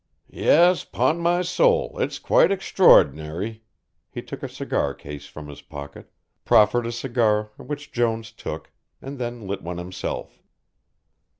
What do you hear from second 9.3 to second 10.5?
lit one himself.